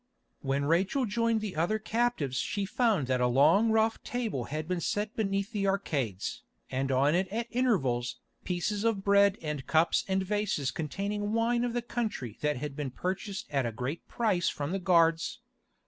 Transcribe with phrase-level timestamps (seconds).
[0.39, 4.81] When Rachel joined the other captives she found that a long rough table had been
[4.81, 10.23] set beneath the arcades, and on it at intervals, pieces of bread and cups and
[10.23, 14.71] vases containing wine of the country that had been purchased at a great price from
[14.71, 15.39] the guards.